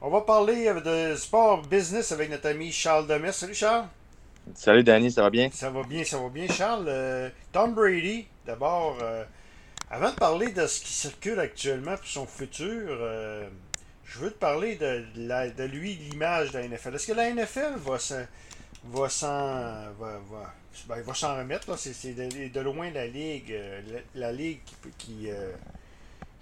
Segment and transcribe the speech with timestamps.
[0.00, 3.34] On va parler de sport business avec notre ami Charles Demers.
[3.34, 3.86] Salut Charles.
[4.54, 5.50] Salut Danny, ça va bien?
[5.52, 6.46] Ça va bien, ça va bien.
[6.48, 9.24] Charles, euh, Tom Brady, d'abord, euh,
[9.90, 13.48] avant de parler de ce qui circule actuellement pour son futur, euh,
[14.04, 16.94] je veux te parler de, la- de lui, de l'image de la NFL.
[16.94, 18.16] Est-ce que la NFL va s'en
[18.84, 19.08] va
[19.98, 20.54] va, va-
[20.88, 21.76] ben, va remettre?
[21.76, 23.80] C'est de, de loin la ligue, euh,
[24.14, 25.50] la, la ligue qui, qui, euh,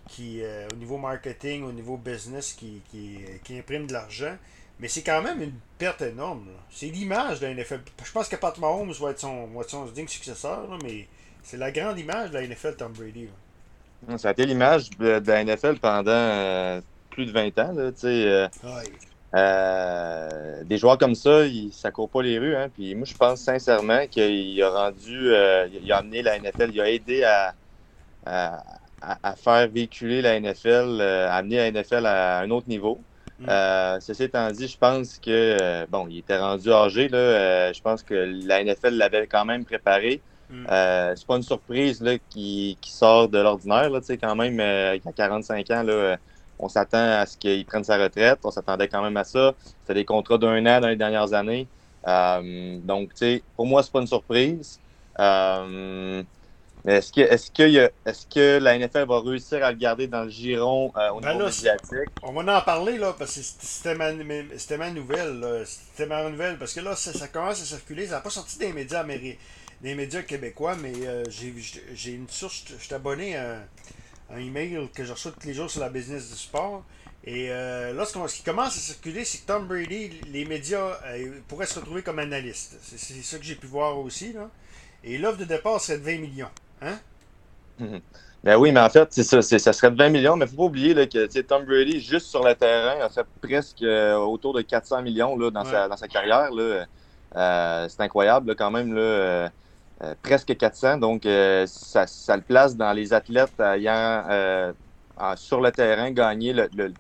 [0.09, 4.37] qui euh, au niveau marketing, au niveau business, qui, qui, qui imprime de l'argent.
[4.81, 6.47] Mais c'est quand même une perte énorme.
[6.71, 7.81] C'est l'image de la NFL.
[8.05, 11.07] Je pense que Pat Mahomes va être son, va être son digne successeur, là, mais
[11.43, 13.29] c'est la grande image de la NFL, Tom Brady.
[14.09, 14.19] là.
[14.19, 17.73] Ça a été l'image de de la NFL pendant euh, plus de 20 ans.
[17.73, 18.83] Là, euh, Ouais.
[19.35, 22.55] euh, des joueurs comme ça, ils, ça court pas les rues.
[22.57, 25.31] Hein, puis moi, je pense sincèrement qu'il a rendu,
[25.83, 27.55] il a amené la NFL, il a aidé à,
[28.27, 28.63] à,
[29.13, 33.01] à- à faire véhiculer la NFL, euh, à amener la NFL à un autre niveau.
[33.39, 33.47] Mm.
[33.49, 37.09] Euh, ceci étant dit, je pense que, euh, bon, il était rendu âgé.
[37.09, 40.23] Là, euh, je pense que la NFL l'avait quand même préparé.
[40.51, 40.67] Mm.
[40.71, 43.91] Euh, c'est pas une surprise là, qui, qui sort de l'ordinaire.
[43.91, 44.61] Là, tu sais, quand même, il
[45.09, 46.17] a 45 ans, là,
[46.59, 48.39] on s'attend à ce qu'il prenne sa retraite.
[48.45, 49.53] On s'attendait quand même à ça.
[49.81, 51.67] C'était des contrats d'un an dans les dernières années.
[52.07, 54.79] Donc, tu sais, pour moi, c'est pas une surprise.
[55.19, 56.23] Euh,
[56.85, 59.79] mais est-ce que, est-ce que, y a- est-ce que la NFL va réussir à le
[59.79, 62.11] garder dans le giron euh, au Ben niveau là, médiatique?
[62.23, 64.11] On va en parler là, parce que c'était ma,
[64.59, 65.41] c'était ma nouvelle.
[65.41, 65.65] là.
[65.65, 68.07] C'était ma nouvelle, parce que là, ça, ça commence à circuler.
[68.07, 69.05] Ça n'a pas sorti des médias
[69.81, 71.55] des médias québécois, mais euh, j'ai
[71.95, 72.65] j'ai une source.
[72.79, 73.67] Je suis abonné à
[74.31, 76.85] un email que je reçois tous les jours sur la business du sport.
[77.27, 81.41] Et euh, là, ce, qui commence à circuler, c'est que Tom Brady, les médias euh,
[81.49, 82.77] pourraient se retrouver comme analystes.
[82.83, 84.33] C'est c'est ça que j'ai pu voir aussi.
[84.35, 84.51] Là.
[85.03, 86.51] Et l'offre de départ serait de 20 millions.
[86.85, 87.01] Hein?
[88.45, 90.51] Ben oui, mais en fait, c'est ça, ça serait de 20 millions, mais il ne
[90.51, 94.17] faut pas oublier là, que Tom Brady, juste sur le terrain, a fait presque euh,
[94.17, 95.89] autour de 400 millions là, dans, sa, Ouais.
[95.89, 96.51] dans sa carrière.
[97.37, 99.49] Euh, c'est incroyable là, quand même, euh,
[100.23, 100.99] presque 400.
[100.99, 104.75] Donc, ça, ça le place dans les athlètes ayant
[105.37, 106.95] sur le terrain gagné le, le-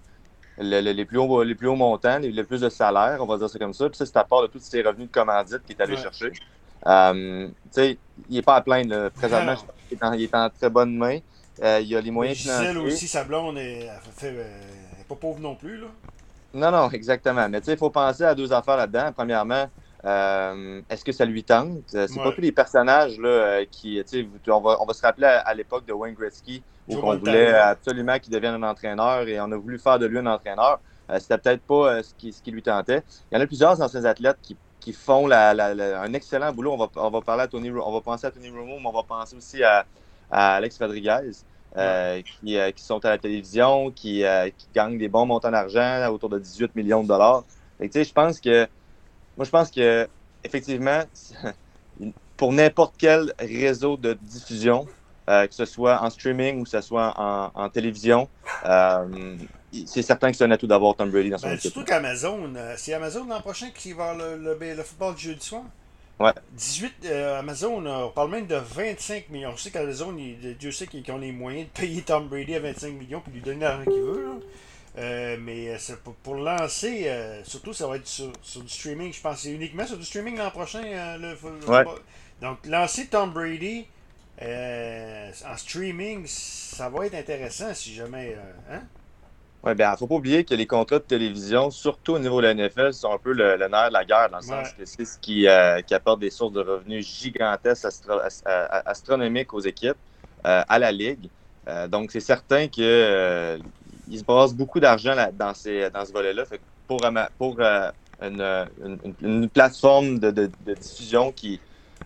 [0.58, 3.26] le- le- les, plus hauts, les plus hauts montants, les, le plus de salaire, on
[3.26, 3.88] va dire ça comme ça.
[3.90, 6.02] Puis ça, c'est à part de tous ses revenus de commandite qu'il est allé Ouais.
[6.02, 6.32] chercher.
[6.86, 7.96] Euh, il
[8.30, 8.90] n'est pas à plaindre.
[8.94, 9.10] là.
[9.10, 9.56] Présentement, Non.
[9.58, 11.18] je pense qu'il est en- il est en très bonne main.
[11.62, 12.92] Euh, il y a les moyens Gisèle financiers.
[12.92, 14.60] aussi, sa blonde, est, elle fait, euh,
[14.94, 15.78] elle est pas pauvre non plus.
[15.78, 15.86] Là.
[16.52, 17.48] Non, non, exactement.
[17.48, 19.12] Mais il faut penser à deux affaires là-dedans.
[19.14, 19.68] Premièrement,
[20.04, 21.78] euh, est-ce que ça lui tente?
[21.94, 22.24] Euh, C'est Ouais.
[22.24, 24.02] pas tous les personnages là, euh, qui,
[24.48, 27.54] on va, on va se rappeler à, à l'époque de Wayne Gretzky où on voulait
[27.54, 30.80] absolument qu'il devienne un entraîneur et on a voulu faire de lui un entraîneur.
[31.10, 33.02] Euh, C'était peut-être pas euh, ce, qui, ce qui lui tentait.
[33.30, 36.52] Il y en a plusieurs anciens athlètes qui, qui font la- la- la- un excellent
[36.52, 36.72] boulot.
[36.74, 38.92] On va, on va parler à Tony, on va penser à Tony Romo, mais on
[38.92, 39.86] va penser aussi à,
[40.30, 41.32] à Alex Rodriguez.
[41.76, 45.50] euh, qui, euh, qui sont à la télévision, qui, euh, qui gagnent des bons montants
[45.50, 47.44] d'argent, autour de 18 millions de dollars.
[47.80, 48.68] Tu sais, je pense que,
[49.36, 50.08] moi, je pense que,
[50.44, 51.02] effectivement,
[52.36, 54.86] pour n'importe quel réseau de diffusion,
[55.28, 58.28] euh, que ce soit en streaming ou que ce soit en, en télévision,
[58.66, 59.36] euh,
[59.86, 61.72] c'est certain que c'est un atout d'avoir Tom Brady dans son Ben, équipe.
[61.72, 65.44] surtout qu'Amazon, euh, c'est Amazon l'an prochain qui va le, le, le football du jeudi
[65.44, 65.62] soir.
[66.20, 66.30] Ouais.
[66.52, 69.52] 18, euh, Amazon, on parle même de 25 millions.
[69.56, 70.12] Je sais qu'Amazon,
[70.60, 73.40] Dieu sait qu'ils ont les moyens de payer Tom Brady à 25 millions puis lui
[73.40, 74.24] donner l'argent qu'il veut.
[74.24, 74.30] là.
[74.96, 79.12] Euh, mais c'est pour, pour lancer, euh, surtout ça va être sur, sur du streaming,
[79.12, 79.40] je pense.
[79.40, 80.82] C'est uniquement sur du streaming l'an prochain.
[81.18, 81.84] le, le- Ouais.
[82.40, 83.86] Donc lancer Tom Brady
[84.42, 88.34] euh, en streaming, ça va être intéressant si jamais.
[88.36, 88.82] euh, hein?
[89.64, 92.52] Oui, bien, faut pas oublier que les contrats de télévision, surtout au niveau de la
[92.52, 95.04] NFL, sont un peu le, le nerf de la guerre, dans le sens que c'est
[95.06, 98.20] ce qui, euh, qui apporte des sources de revenus gigantesques, astro-
[98.86, 99.98] astronomiques aux équipes,
[100.68, 101.30] à la Ligue.
[101.88, 103.58] Donc, c'est certain que
[104.06, 104.24] il se
[104.54, 106.44] beaucoup d'argent dans, ces, dans ce volet-là.
[106.86, 107.04] Pour
[108.22, 111.60] une, une- une- une plateforme de, de- de diffusion qui.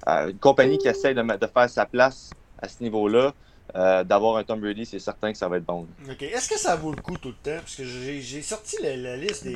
[0.07, 1.23] Euh, une compagnie qui essaie de,
[1.53, 3.35] faire sa place à ce niveau-là,
[3.75, 5.87] euh, d'avoir un Tom Brady, c'est certain que ça va être bon.
[6.21, 7.61] Est-ce que ça vaut le coup tout le temps?
[7.61, 9.51] Parce que j'ai sorti la, liste euh,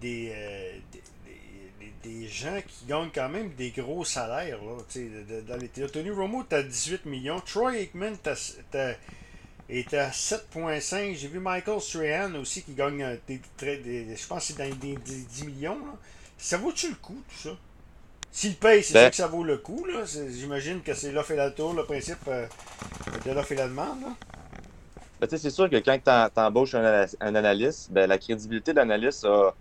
[0.00, 0.32] des,
[1.80, 4.58] des- des- gens qui gagnent quand même des gros salaires.
[4.62, 7.40] Là, de- de- dans Tony Romo, t'as 18 millions.
[7.40, 8.94] Troy Aikman t'as-
[9.68, 11.14] est à 7,5.
[11.16, 15.78] J'ai vu Michael Strahan aussi qui gagne je pense c'est dans les des 10 millions.
[16.36, 17.56] Ça vaut-tu le coup, tout ça?
[18.30, 19.84] S'il paye, c'est Ben- sûr que ça vaut le coup.
[19.86, 20.04] là.
[20.06, 22.46] J'imagine que c'est l'offre et la tour, le principe euh,
[23.26, 24.00] de l'offre et la demande.
[24.02, 24.08] là.
[25.20, 28.76] Ben, c'est sûr que quand tu embauches un, ana- un analyste, ben, la crédibilité de
[28.76, 29.52] l'analyste a,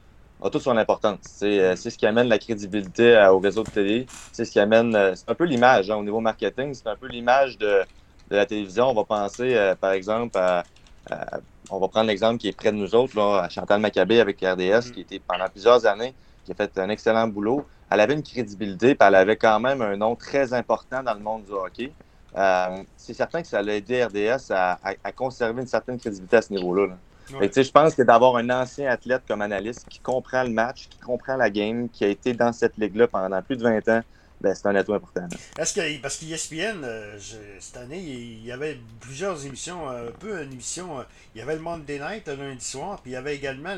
[0.44, 1.20] a toute son importance.
[1.22, 4.06] C'est euh, c'est ce qui amène la crédibilité euh, au réseau de télé.
[4.32, 4.96] C'est ce qui amène.
[4.96, 6.74] euh, C'est un peu l'image hein, au niveau marketing.
[6.76, 7.82] C'est un peu l'image de,
[8.30, 8.90] de la télévision.
[8.90, 10.64] On va penser, par exemple, à,
[11.10, 11.40] à-
[11.70, 14.62] on va prendre l'exemple qui est près de nous autres, là, Chantal Maccabé avec RDS,
[14.62, 14.92] mm-hmm.
[14.92, 16.14] qui était pendant plusieurs années,
[16.48, 17.66] qui a fait un excellent boulot.
[17.90, 21.20] Elle avait une crédibilité, puis elle avait quand même un nom très important dans le
[21.20, 21.92] monde du hockey.
[22.36, 24.78] Euh, c'est certain que ça a aidé RDS à,
[25.16, 26.96] conserver une certaine crédibilité à ce niveau-là.
[27.30, 31.36] Je pense que d'avoir un ancien athlète comme analyste qui comprend le match, qui comprend
[31.36, 34.02] la game, qui a été dans cette ligue-là pendant plus de 20 ans,
[34.40, 35.28] ben, c'est un atout important.
[35.58, 37.18] Est-ce que, parce qu'ESPN, euh,
[37.60, 41.04] cette année, il y avait plusieurs émissions, un peu une émission, euh,
[41.34, 43.76] il y avait le Monday Night le lundi soir, puis il y avait également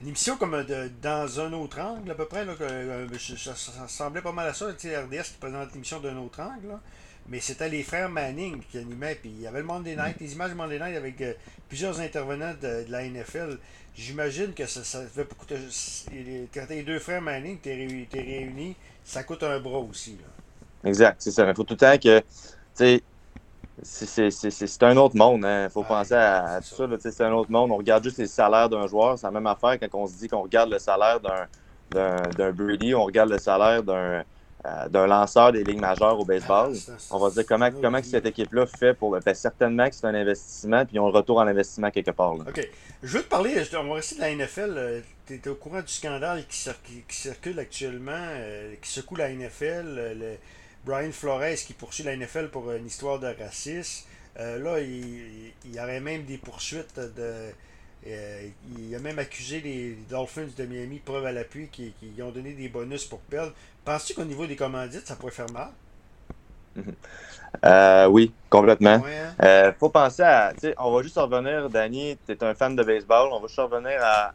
[0.00, 2.44] une émission comme de, dans un autre angle, à peu près.
[2.44, 2.54] Là,
[3.18, 6.78] ça, ressemblait pas mal à ça, RDS qui présente l'émission d'un autre angle.
[7.28, 10.32] Mais c'était les frères Manning qui animaient, puis il y avait le Monday Night, les
[10.32, 11.32] images du Monday Night avec euh,
[11.68, 13.58] plusieurs intervenants de, la NFL.
[13.96, 15.56] J'imagine que ça, ça fait beaucoup de.
[16.54, 20.12] Quand les deux frères Manning, t'es réunis, réunis, ça coûte un bras aussi.
[20.12, 20.88] Là.
[20.88, 21.48] Exact, c'est ça.
[21.48, 22.22] Il faut tout le temps que.
[23.82, 25.40] C'est un autre monde.
[25.42, 25.68] Il hein.
[25.68, 27.10] faut penser à, tout ça.
[27.10, 27.70] c'est un autre monde.
[27.70, 29.18] On regarde juste les salaires d'un joueur.
[29.18, 33.04] C'est la même affaire quand on se dit qu'on regarde le salaire d'un Brady, on
[33.04, 34.24] regarde le salaire d'un
[34.66, 36.74] euh, d'un lanceur des ligues majeures au baseball.
[36.88, 39.16] Ah, on va dire comment, comment cette équipe-là fait pour.
[39.20, 42.32] Ben, certainement que c'est un investissement, puis ils ont le retour en investissement quelque part.
[42.32, 42.68] OK.
[43.02, 45.02] Je veux te parler, on va rester de la NFL.
[45.26, 46.68] Tu es au courant du scandale qui,
[47.08, 50.14] circule actuellement, euh, qui secoue la NFL.
[50.18, 50.36] Le,
[50.86, 54.06] Brian Flores qui poursuit la NFL pour une histoire de racisme.
[54.38, 57.52] Euh, là, il, y aurait même des poursuites de
[58.06, 58.48] euh,
[58.78, 61.92] il a même accusé les Dolphins de Miami, preuve à l'appui, qui,
[62.22, 63.52] ont donné des bonus pour perdre.
[63.84, 65.70] Penses-tu qu'au niveau des commandites, ça pourrait faire mal?
[67.64, 69.02] Euh, oui, complètement.
[69.06, 69.34] Il hein?
[69.42, 70.52] euh, faut penser à.
[70.78, 73.98] On va juste revenir, Danny, tu es un fan de baseball, on va juste revenir
[74.02, 74.34] à,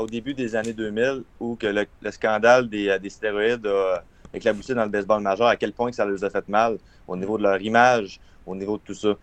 [0.00, 4.02] au début des années 2000 où que le, scandale des, des stéroïdes a
[4.32, 7.16] éclaboussé dans le baseball majeur, à quel point que ça les a fait mal au
[7.16, 9.14] niveau de leur image, au niveau de tout ça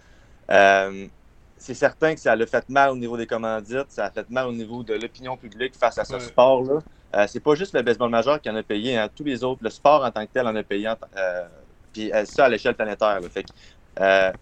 [1.58, 4.48] c'est certain que ça a fait mal au niveau des commandites, ça a fait mal
[4.48, 6.80] au niveau de l'opinion publique face à ce sport-là.
[7.16, 9.10] Euh, c'est pas juste le baseball majeur qui en a payé, hein.
[9.16, 10.88] tous les autres, le sport en tant que tel en a payé,
[11.18, 11.46] euh,
[11.94, 13.20] puis euh, ça à l'échelle planétaire.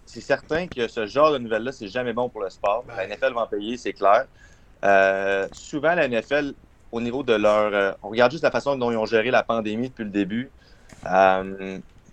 [0.04, 2.84] c'est certain que ce genre de nouvelles-là, c'est jamais bon pour le sport.
[2.96, 4.26] La NFL va en payer, c'est clair.
[5.52, 6.52] souvent, la NFL,
[6.94, 7.96] au niveau de leur.
[8.02, 10.50] on regarde juste la façon dont ils ont géré la pandémie depuis le début.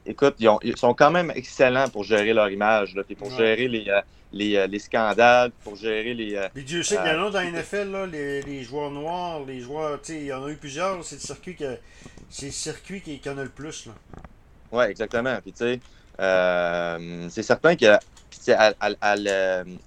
[0.06, 3.86] écoute, ils, sont quand même excellents pour gérer leur image, là, puis pour gérer les
[4.34, 6.36] euh, les, scandales, pour gérer les.
[6.36, 9.42] Euh, Mais Dieu sait qu'il y en a dans la NFL, là, les, joueurs noirs,
[9.46, 11.78] les joueurs, il y en a eu plusieurs, c'est le circuit, que,
[12.30, 13.88] c'est le circuit qui, en a le plus.
[13.88, 13.94] Là.
[14.72, 15.38] Ouais, exactement.
[15.42, 15.80] Puis, tu sais,
[16.20, 17.98] euh, c'est certain que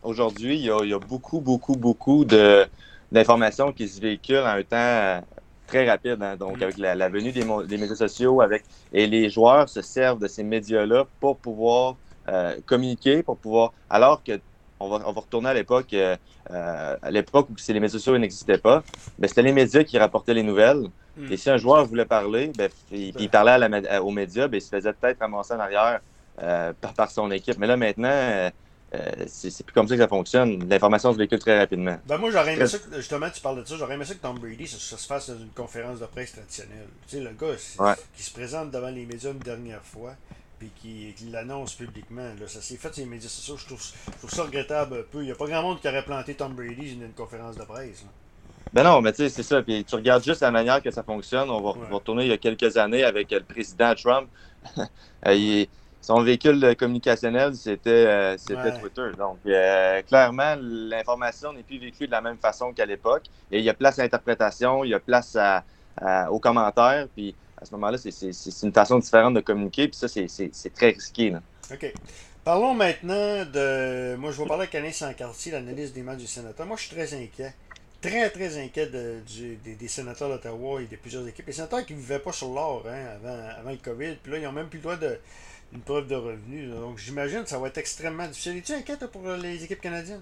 [0.02, 2.66] aujourd'hui, il y, a, beaucoup, beaucoup, beaucoup de,
[3.14, 5.26] d'informations qui se véhiculent en un temps
[5.66, 6.18] très rapide.
[6.20, 6.36] Hein.
[6.36, 6.62] donc, mm.
[6.62, 10.42] avec la, venue des, des, médias sociaux, avec et les joueurs se servent de ces
[10.42, 11.96] médias-là pour pouvoir
[12.28, 13.72] euh, communiquer pour pouvoir.
[13.90, 14.40] Alors que
[14.80, 16.16] on va, on va retourner à l'époque, euh,
[16.50, 18.82] à l'époque où les médias sociaux n'existaient pas,
[19.18, 20.88] ben, c'était les médias qui rapportaient les nouvelles.
[21.16, 21.30] Hmm.
[21.30, 24.56] Et si un joueur voulait parler, ben, puis, il parlait à la, aux médias, ben,
[24.58, 26.00] il se faisait peut-être ramasser en arrière
[26.42, 27.58] euh, par, par, son équipe.
[27.58, 28.50] Mais là, maintenant,
[29.26, 30.68] c'est plus comme ça que ça fonctionne.
[30.68, 31.98] L'information se véhicule très rapidement.
[32.06, 34.20] Ben moi, j'aurais aimé ça, que, justement, tu parles de ça, j'aurais aimé ça que
[34.20, 36.88] Tom Brady, ça, se fasse dans une conférence de presse traditionnelle.
[37.08, 37.54] Tu sais, le gars
[38.16, 40.14] qui se présente devant les médias une dernière fois,
[40.58, 42.22] puis qui, l'annonce publiquement.
[42.40, 42.46] Là.
[42.46, 43.56] Ça s'est fait sur les médias sociaux.
[43.56, 43.82] Je trouve,
[44.30, 45.18] ça regrettable un peu.
[45.18, 47.64] Il n'y a pas grand monde qui aurait planté Tom Brady dans une conférence de
[47.64, 48.04] presse.
[48.72, 49.62] Ben non, mais tu sais, c'est ça.
[49.62, 51.48] Puis tu regardes juste la manière que ça fonctionne.
[51.50, 54.28] On va, retourner il y a quelques années avec le président Trump.
[55.26, 55.64] Euh,
[56.04, 59.10] son véhicule communicationnel, c'était euh, Twitter.
[59.16, 63.22] Donc, euh, clairement, l'information n'est plus vécue de la même façon qu'à l'époque.
[63.50, 65.64] Et il y a place à l'interprétation, il y a place à,
[66.30, 67.08] aux commentaires.
[67.14, 71.30] Puis à ce moment-là, c'est une façon différente de communiquer, puis ça, c'est très risqué.
[71.30, 71.40] Là.
[71.72, 71.94] OK.
[72.44, 74.16] Parlons maintenant de.
[74.16, 76.66] Moi, je vais parler avec Alain Sancartier, l'analyse des matchs du sénateur.
[76.66, 77.54] Moi, je suis très inquiet.
[78.04, 81.46] Très, très inquiet des, sénateurs d'Ottawa et de plusieurs équipes.
[81.46, 83.16] Les sénateurs qui ne vivaient pas sur l'or hein,
[83.58, 84.16] avant, le COVID.
[84.22, 86.68] Puis là, ils n'ont même plus le droit d'une preuve de revenus.
[86.68, 88.58] Donc, j'imagine que ça va être extrêmement difficile.
[88.58, 90.20] Es-tu inquiet pour les équipes canadiennes?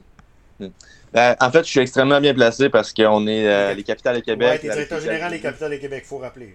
[0.61, 0.69] Hmm.
[1.13, 4.21] Ben, en fait, je suis extrêmement bien placé parce qu'on est euh, les capitales de
[4.21, 4.61] Québec.
[4.63, 6.55] Es directeur général des capitales de Québec, il faut rappeler.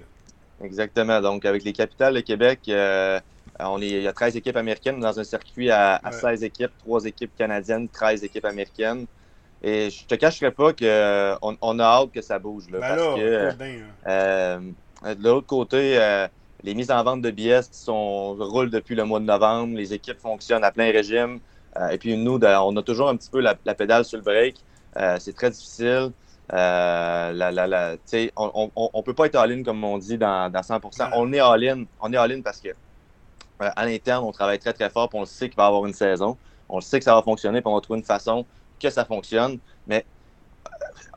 [0.64, 1.20] Exactement.
[1.20, 3.20] Donc, avec les capitales de Québec, euh,
[3.60, 7.04] on est, il y a 13 équipes américaines dans un circuit à, 16 équipes, 3
[7.04, 9.08] équipes canadiennes, 13 équipes américaines.
[9.64, 12.70] Et je te cacherai pas qu'on on a hâte que ça bouge.
[12.70, 14.60] Là, ben parce que, euh,
[15.16, 16.28] de l'autre côté, euh,
[16.64, 19.76] les mises en vente de billets sont, roulent depuis le mois de novembre.
[19.76, 21.40] Les équipes fonctionnent à plein régime.
[21.92, 24.58] et puis nous, on a toujours un petit peu la, la pédale sur le break.
[25.20, 26.12] c'est très difficile.
[26.54, 27.96] Euh, la, la, la,
[28.38, 31.10] on ne peut pas être all-in, comme on dit, dans, dans 100%.
[31.14, 31.84] On est all-in.
[32.00, 35.22] On est all-in parce que euh, à l'interne, on travaille très, très fort, puis on
[35.22, 36.38] le sait qu'il va y avoir une saison.
[36.70, 38.46] On le sait que ça va fonctionner, puis on va trouver une façon
[38.80, 39.60] que ça fonctionne.
[39.88, 40.06] Mais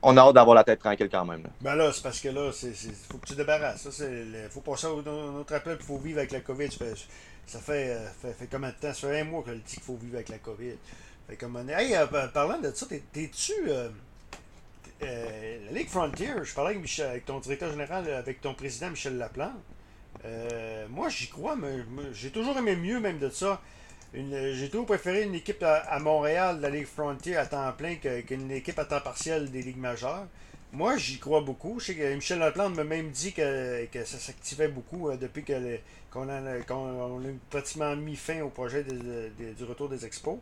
[0.02, 1.46] on a hâte d'avoir la tête tranquille quand même.
[1.60, 3.88] Ben là, c'est parce que là, il faut que tu débarrasses.
[4.00, 6.68] Il faut passer à autre appel, il faut vivre avec la COVID.
[7.46, 8.94] Ça fait, fait, fait, combien de temps?
[8.94, 10.76] Ça fait un mois que le dit qu'il faut vivre avec la COVID.
[11.28, 11.94] Fait comme, hey,
[12.32, 13.70] parlant de ça, t'es-tu.
[15.02, 18.90] Euh, la Ligue Frontier, je parlais avec, Michel, avec, ton directeur général, avec ton président
[18.90, 19.52] Michel Laplante.
[20.24, 23.60] Euh, moi, j'y crois, mais, j'ai toujours aimé mieux même de ça.
[24.12, 28.50] J'ai toujours préféré une équipe à, Montréal de la Ligue Frontier à temps plein qu'une
[28.50, 30.26] équipe à temps partiel des Ligues majeures.
[30.72, 31.80] Moi, j'y crois beaucoup.
[31.80, 36.28] Je sais que Michel Laplante m'a même dit que, ça s'activait beaucoup euh, depuis qu'on
[36.28, 40.38] a, a, pratiquement mis fin au projet du retour des expos.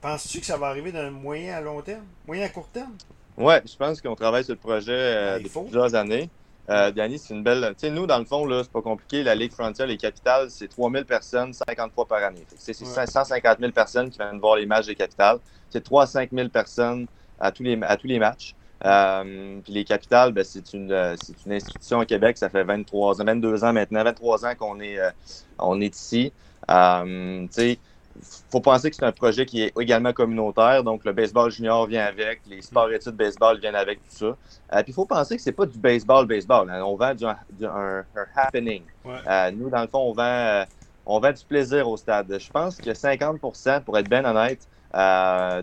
[0.00, 2.94] Penses-tu que ça va arriver dans le moyen à long terme, moyen à court terme?
[3.36, 6.30] Oui, je pense qu'on travaille sur le projet euh, depuis plusieurs années.
[6.70, 7.62] Euh, Danny, c'est une belle.
[7.78, 9.22] Tu sais, nous, dans le fond, là, c'est pas compliqué.
[9.22, 12.46] La Ligue Frontier, les capitales, c'est 3000 personnes, 50 fois par année.
[12.56, 15.38] C'est 150 000 personnes qui viennent voir les matchs des capitales.
[15.68, 17.06] C'est 3 à 5 000 personnes
[17.38, 18.54] à tous les, à tous les matchs.
[18.84, 21.16] Euh, puis les capitales, ben, c'est une, euh,
[21.46, 22.36] une institution au Québec.
[22.38, 25.10] Ça fait 23 ans, 22 ans maintenant, 23 ans qu'on est, euh,
[25.58, 26.32] on est ici.
[26.68, 27.78] tu sais,
[28.22, 30.84] faut penser que c'est un projet qui est également communautaire.
[30.84, 34.26] Donc, le baseball junior vient avec, les sports études baseball viennent avec tout ça.
[34.26, 36.70] Euh, puis, il faut penser que c'est pas du baseball-baseball.
[36.70, 36.82] Hein.
[36.84, 38.04] On vend du, un,
[38.36, 38.82] happening.
[39.06, 40.64] Euh, nous, dans le fond, on vend, euh,
[41.06, 42.38] on vend du plaisir au stade.
[42.38, 44.68] Je pense que 50% pour être bien honnête,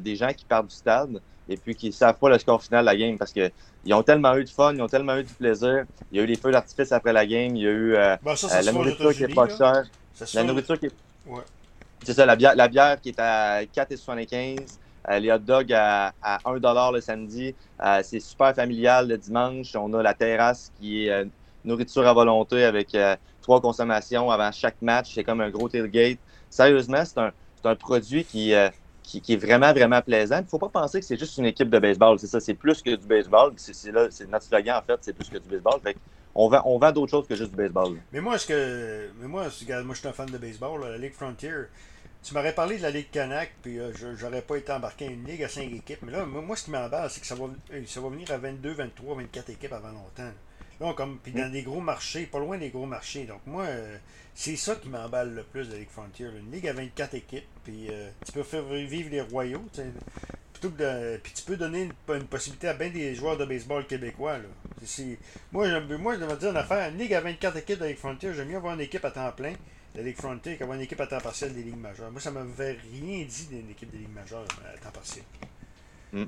[0.03, 2.81] des gens qui partent du stade et puis qui ne savent pas le score final
[2.81, 5.33] de la game parce qu'ils ont tellement eu de fun, ils ont tellement eu du
[5.33, 5.85] plaisir.
[6.11, 8.35] Il y a eu les feux d'artifice après la game, il y a eu ben,
[8.63, 9.85] la nourriture qui est pas chère.
[10.33, 10.93] La nourriture qui est...
[12.03, 14.79] C'est ça, la bière, la bière qui est à 4,75
[15.09, 17.55] euh, les hot dogs à, à 1 le samedi.
[17.83, 19.75] Euh, c'est super familial le dimanche.
[19.75, 21.25] On a la terrasse qui est euh,
[21.65, 22.95] nourriture à volonté avec
[23.41, 25.13] trois consommations avant chaque match.
[25.13, 26.19] C'est comme un gros tailgate.
[26.49, 27.31] Sérieusement, c'est un,
[27.63, 28.53] un, produit qui,
[29.03, 30.37] qui, qui, est vraiment, vraiment plaisant.
[30.37, 32.19] Il ne faut pas penser que c'est juste une équipe de baseball.
[32.19, 33.53] C'est ça, c'est plus que du baseball.
[33.57, 35.79] C'est notre slogan, en fait, c'est plus que du baseball.
[35.81, 35.95] Fait
[36.33, 37.97] on vend, on vend d'autres choses que juste du baseball.
[38.11, 39.09] Mais moi, est-ce que.
[39.19, 40.81] Mais moi, moi, je suis un fan de baseball.
[40.81, 41.51] La Ligue Frontier,
[42.23, 45.25] tu m'aurais parlé de la Ligue Canac, puis euh, j'aurais pas été embarqué à une
[45.25, 45.99] ligue à 5 équipes.
[46.03, 48.37] Mais là, moi, ce qui m'emballe, c'est que ça va, euh, ça va venir à
[48.37, 50.31] 22, 23, 24 équipes avant longtemps.
[50.79, 53.25] Là, comme, puis dans des gros marchés, pas loin des gros marchés.
[53.25, 53.97] Donc, moi, euh,
[54.35, 56.27] c'est ça qui m'emballe le plus de la Ligue Frontier.
[56.27, 57.89] Une ligue à 24 équipes, puis
[58.25, 59.63] tu peux faire vivre les royaux.
[60.53, 64.37] Plutôt que puis tu peux donner une, possibilité à bien des joueurs de baseball québécois.
[64.37, 64.47] Là.
[65.51, 66.89] moi, moi, je vais dire une affaire.
[66.89, 69.11] Une ligue à 24 équipes de la Ligue Frontier, j'aime mieux avoir une équipe à
[69.11, 69.53] temps plein
[69.95, 72.11] la Ligue Frontier qui avoir une équipe à temps partiel des Ligues majeures.
[72.11, 75.23] Moi, ça ne m'avait rien dit d'une équipe des Ligues majeures à temps partiel.
[76.13, 76.25] Hmm.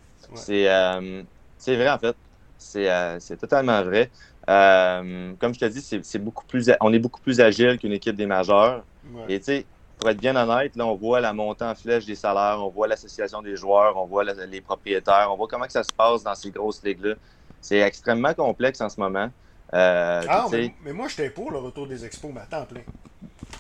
[0.50, 1.24] Euh,
[1.58, 2.16] c'est vrai, en fait.
[2.58, 4.10] C'est euh, totalement vrai.
[4.50, 8.16] Euh, comme je te dis, c'est beaucoup plus, on est beaucoup plus agile qu'une équipe
[8.16, 8.84] des majeures.
[9.28, 9.66] Et tu sais,
[10.00, 12.88] pour être bien honnête, là, on voit la montée en flèche des salaires, on voit
[12.88, 16.36] l'association des joueurs, on voit les propriétaires, on voit comment que ça se passe dans
[16.36, 17.16] ces grosses ligues-là.
[17.62, 19.30] C'est extrêmement complexe en ce moment.
[19.72, 22.82] ah, mais, mais, moi, j'étais pour le retour des expos, mais à temps plein.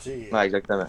[0.05, 0.85] Ouais, exactement.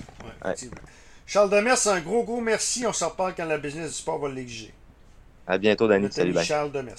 [1.27, 2.87] Charles Demers, un gros, gros merci.
[2.87, 4.73] On se reparle quand la business du sport va l'exiger.
[5.47, 6.09] À bientôt, Danny.
[6.11, 6.93] Salut, Charles Demers.